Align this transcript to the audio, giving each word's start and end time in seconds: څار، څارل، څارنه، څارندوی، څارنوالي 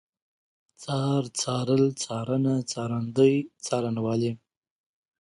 څار، 0.81 1.23
څارل، 1.39 1.83
څارنه، 2.01 2.53
څارندوی، 2.71 3.33
څارنوالي 3.65 4.31